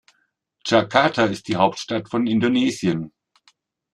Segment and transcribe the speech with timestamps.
[0.65, 3.13] Jakarta ist die Hauptstadt von Indonesien.